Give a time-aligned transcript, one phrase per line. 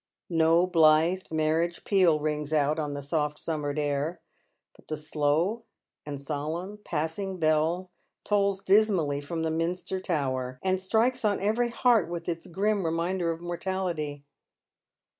[0.31, 4.19] No blithe marriage peat rings out on the soft summer air,
[4.75, 5.61] but the slow
[6.07, 7.91] and solemn pass ing bell
[8.23, 13.29] tolls dismally from the minster tower, and strikes on every heart with its grim reminder
[13.29, 14.23] of mortality.